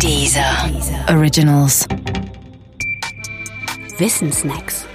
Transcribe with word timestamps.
Dieser 0.00 0.70
Originals. 1.08 1.86
Wissensnacks. 3.98 4.86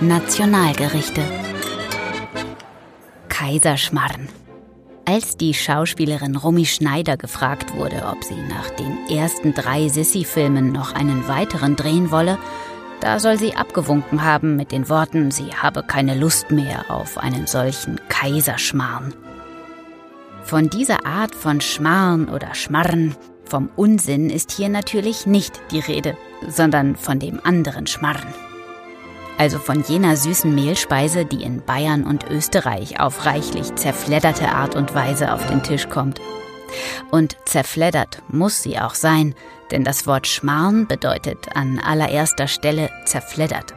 Nationalgerichte. 0.00 1.22
Kaiserschmarren. 3.28 4.28
Als 5.04 5.36
die 5.36 5.54
Schauspielerin 5.54 6.36
Romy 6.36 6.66
Schneider 6.66 7.16
gefragt 7.16 7.74
wurde, 7.74 8.04
ob 8.10 8.22
sie 8.24 8.34
nach 8.48 8.70
den 8.70 8.98
ersten 9.08 9.54
drei 9.54 9.88
Sissy-Filmen 9.88 10.72
noch 10.72 10.94
einen 10.94 11.28
weiteren 11.28 11.76
drehen 11.76 12.10
wolle, 12.10 12.38
da 13.00 13.20
soll 13.20 13.38
sie 13.38 13.54
abgewunken 13.54 14.24
haben 14.24 14.56
mit 14.56 14.72
den 14.72 14.88
Worten, 14.88 15.30
sie 15.30 15.54
habe 15.54 15.82
keine 15.82 16.14
Lust 16.14 16.50
mehr 16.50 16.90
auf 16.90 17.18
einen 17.18 17.46
solchen 17.46 18.00
Kaiserschmarrn. 18.08 19.14
Von 20.46 20.70
dieser 20.70 21.04
Art 21.04 21.34
von 21.34 21.60
Schmarrn 21.60 22.28
oder 22.28 22.54
Schmarren, 22.54 23.16
vom 23.46 23.68
Unsinn 23.74 24.30
ist 24.30 24.52
hier 24.52 24.68
natürlich 24.68 25.26
nicht 25.26 25.60
die 25.72 25.80
Rede, 25.80 26.16
sondern 26.46 26.94
von 26.94 27.18
dem 27.18 27.40
anderen 27.42 27.88
Schmarren. 27.88 28.32
Also 29.38 29.58
von 29.58 29.82
jener 29.82 30.16
süßen 30.16 30.54
Mehlspeise, 30.54 31.24
die 31.24 31.42
in 31.42 31.64
Bayern 31.64 32.04
und 32.04 32.30
Österreich 32.30 33.00
auf 33.00 33.26
reichlich 33.26 33.74
zerfledderte 33.74 34.48
Art 34.48 34.76
und 34.76 34.94
Weise 34.94 35.32
auf 35.32 35.44
den 35.48 35.64
Tisch 35.64 35.88
kommt. 35.88 36.20
Und 37.10 37.36
zerfleddert 37.44 38.22
muss 38.28 38.62
sie 38.62 38.78
auch 38.78 38.94
sein, 38.94 39.34
denn 39.72 39.82
das 39.82 40.06
Wort 40.06 40.28
Schmarrn 40.28 40.86
bedeutet 40.86 41.56
an 41.56 41.80
allererster 41.80 42.46
Stelle 42.46 42.88
zerfleddert. 43.04 43.74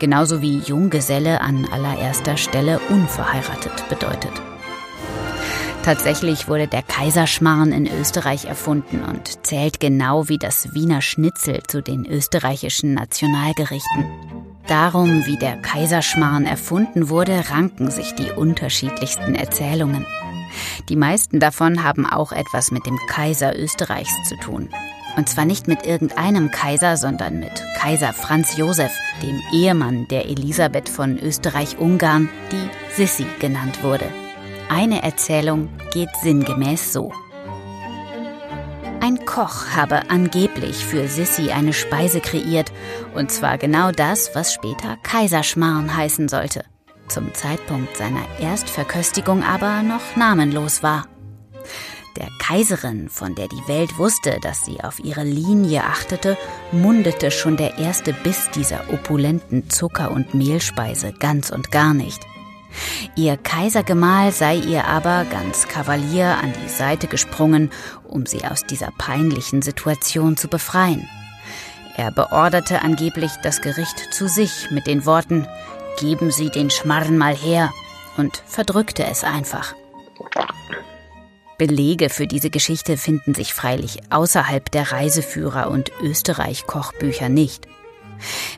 Genauso 0.00 0.42
wie 0.42 0.58
Junggeselle 0.58 1.40
an 1.40 1.68
allererster 1.70 2.36
Stelle 2.36 2.80
unverheiratet 2.88 3.88
bedeutet. 3.88 4.32
Tatsächlich 5.82 6.46
wurde 6.46 6.68
der 6.68 6.82
Kaiserschmarrn 6.82 7.72
in 7.72 7.86
Österreich 7.86 8.44
erfunden 8.44 9.02
und 9.02 9.46
zählt 9.46 9.80
genau 9.80 10.28
wie 10.28 10.38
das 10.38 10.74
Wiener 10.74 11.00
Schnitzel 11.00 11.62
zu 11.66 11.82
den 11.82 12.04
österreichischen 12.04 12.92
Nationalgerichten. 12.92 14.04
Darum, 14.66 15.24
wie 15.26 15.38
der 15.38 15.56
Kaiserschmarrn 15.56 16.44
erfunden 16.44 17.08
wurde, 17.08 17.44
ranken 17.50 17.90
sich 17.90 18.14
die 18.14 18.30
unterschiedlichsten 18.30 19.34
Erzählungen. 19.34 20.06
Die 20.88 20.96
meisten 20.96 21.40
davon 21.40 21.82
haben 21.82 22.06
auch 22.06 22.32
etwas 22.32 22.70
mit 22.70 22.84
dem 22.84 22.98
Kaiser 23.08 23.58
Österreichs 23.58 24.12
zu 24.28 24.36
tun. 24.36 24.68
Und 25.16 25.28
zwar 25.28 25.44
nicht 25.44 25.66
mit 25.66 25.86
irgendeinem 25.86 26.50
Kaiser, 26.50 26.96
sondern 26.98 27.40
mit 27.40 27.64
Kaiser 27.78 28.12
Franz 28.12 28.56
Josef, 28.56 28.92
dem 29.22 29.40
Ehemann 29.52 30.06
der 30.08 30.26
Elisabeth 30.26 30.88
von 30.88 31.18
Österreich-Ungarn, 31.18 32.28
die 32.52 32.94
Sissi 32.94 33.26
genannt 33.40 33.82
wurde. 33.82 34.06
Eine 34.72 35.02
Erzählung 35.02 35.68
geht 35.92 36.10
sinngemäß 36.22 36.92
so. 36.92 37.12
Ein 39.00 39.24
Koch 39.26 39.66
habe 39.74 40.08
angeblich 40.10 40.86
für 40.86 41.08
Sissi 41.08 41.50
eine 41.50 41.72
Speise 41.72 42.20
kreiert, 42.20 42.70
und 43.12 43.32
zwar 43.32 43.58
genau 43.58 43.90
das, 43.90 44.32
was 44.36 44.54
später 44.54 44.96
Kaiserschmarrn 45.02 45.96
heißen 45.96 46.28
sollte, 46.28 46.64
zum 47.08 47.34
Zeitpunkt 47.34 47.96
seiner 47.96 48.22
Erstverköstigung 48.38 49.42
aber 49.42 49.82
noch 49.82 50.14
namenlos 50.14 50.84
war. 50.84 51.08
Der 52.16 52.28
Kaiserin, 52.38 53.08
von 53.08 53.34
der 53.34 53.48
die 53.48 53.66
Welt 53.66 53.98
wusste, 53.98 54.38
dass 54.40 54.64
sie 54.64 54.84
auf 54.84 55.00
ihre 55.00 55.24
Linie 55.24 55.82
achtete, 55.82 56.38
mundete 56.70 57.32
schon 57.32 57.56
der 57.56 57.78
erste 57.78 58.12
Biss 58.12 58.48
dieser 58.54 58.88
opulenten 58.92 59.68
Zucker- 59.68 60.12
und 60.12 60.32
Mehlspeise 60.32 61.12
ganz 61.12 61.50
und 61.50 61.72
gar 61.72 61.92
nicht. 61.92 62.29
Ihr 63.16 63.36
Kaisergemahl 63.36 64.32
sei 64.32 64.56
ihr 64.56 64.86
aber 64.86 65.24
ganz 65.30 65.68
Kavalier 65.68 66.38
an 66.42 66.52
die 66.64 66.68
Seite 66.68 67.06
gesprungen, 67.06 67.70
um 68.04 68.26
sie 68.26 68.44
aus 68.44 68.64
dieser 68.64 68.90
peinlichen 68.98 69.62
Situation 69.62 70.36
zu 70.36 70.48
befreien. 70.48 71.08
Er 71.96 72.10
beorderte 72.10 72.82
angeblich 72.82 73.32
das 73.42 73.60
Gericht 73.60 74.12
zu 74.12 74.28
sich 74.28 74.70
mit 74.70 74.86
den 74.86 75.04
Worten 75.04 75.46
Geben 75.98 76.30
Sie 76.30 76.48
den 76.48 76.70
Schmarren 76.70 77.18
mal 77.18 77.34
her 77.34 77.72
und 78.16 78.42
verdrückte 78.46 79.04
es 79.04 79.22
einfach. 79.22 79.74
Belege 81.58 82.08
für 82.08 82.26
diese 82.26 82.48
Geschichte 82.48 82.96
finden 82.96 83.34
sich 83.34 83.52
freilich 83.52 83.98
außerhalb 84.08 84.70
der 84.70 84.92
Reiseführer 84.92 85.70
und 85.70 85.92
Österreich-Kochbücher 86.00 87.28
nicht. 87.28 87.66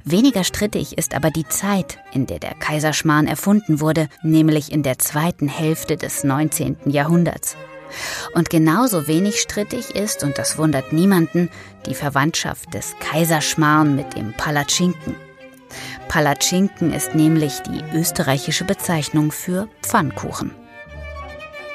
Weniger 0.04 0.44
strittig 0.44 0.98
ist 0.98 1.14
aber 1.14 1.30
die 1.30 1.46
Zeit, 1.48 1.98
in 2.12 2.26
der 2.26 2.38
der 2.38 2.54
Kaiserschmarrn 2.54 3.26
erfunden 3.26 3.80
wurde, 3.80 4.08
nämlich 4.22 4.72
in 4.72 4.82
der 4.82 4.98
zweiten 4.98 5.48
Hälfte 5.48 5.96
des 5.96 6.24
19. 6.24 6.76
Jahrhunderts. 6.86 7.56
Und 8.34 8.50
genauso 8.50 9.06
wenig 9.06 9.40
strittig 9.40 9.94
ist, 9.94 10.24
und 10.24 10.38
das 10.38 10.58
wundert 10.58 10.92
niemanden, 10.92 11.50
die 11.86 11.94
Verwandtschaft 11.94 12.72
des 12.74 12.94
Kaiserschmarrn 13.00 13.94
mit 13.94 14.16
dem 14.16 14.32
Palatschinken. 14.32 15.14
Palatschinken 16.08 16.92
ist 16.92 17.14
nämlich 17.14 17.60
die 17.60 17.82
österreichische 17.96 18.64
Bezeichnung 18.64 19.32
für 19.32 19.68
Pfannkuchen. 19.82 20.52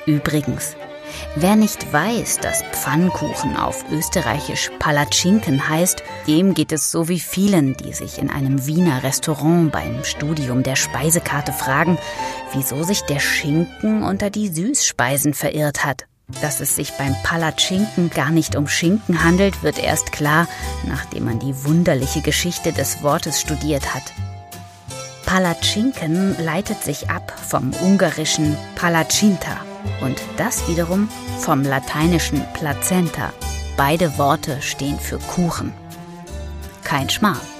Übrigens, 0.06 0.76
Wer 1.36 1.56
nicht 1.56 1.94
weiß, 1.94 2.40
dass 2.40 2.64
Pfannkuchen 2.72 3.58
auf 3.58 3.86
österreichisch 3.92 4.72
Palatschinken 4.80 5.70
heißt, 5.70 6.04
dem 6.26 6.54
geht 6.54 6.72
es 6.72 6.92
so 6.92 7.08
wie 7.10 7.20
vielen, 7.20 7.78
die 7.78 7.94
sich 7.94 8.18
in 8.18 8.30
einem 8.30 8.66
Wiener 8.66 9.04
Restaurant 9.04 9.72
beim 9.72 10.04
Studium 10.04 10.64
der 10.64 10.76
Speisekarte 10.76 11.54
fragen, 11.54 11.98
wieso 12.54 12.84
sich 12.84 13.02
der 13.02 13.20
Schinken 13.20 14.04
unter 14.04 14.30
die 14.30 14.50
Süßspeisen 14.50 15.34
verirrt 15.34 15.86
hat. 15.86 16.06
Dass 16.42 16.60
es 16.60 16.76
sich 16.76 16.92
beim 16.94 17.16
Palatschinken 17.24 18.10
gar 18.10 18.32
nicht 18.32 18.56
um 18.56 18.68
Schinken 18.68 19.24
handelt, 19.24 19.64
wird 19.64 19.82
erst 19.82 20.12
klar, 20.12 20.48
nachdem 20.86 21.26
man 21.26 21.40
die 21.40 21.64
wunderliche 21.64 22.22
Geschichte 22.22 22.74
des 22.74 23.02
Wortes 23.02 23.40
studiert 23.40 23.94
hat. 23.94 24.04
Palatschinken 25.26 26.36
leitet 26.44 26.84
sich 26.84 27.10
ab 27.10 27.34
vom 27.48 27.72
ungarischen 27.82 28.58
Palacinta 28.76 29.67
und 30.02 30.22
das 30.38 30.68
wiederum 30.68 31.10
vom 31.40 31.64
lateinischen 31.64 32.42
Plazenta. 32.54 33.34
Beide 33.76 34.18
Worte 34.18 34.62
stehen 34.62 35.00
für 35.00 35.20
Kuchen. 35.20 35.74
Kein 36.84 37.10
Schmarrn. 37.10 37.57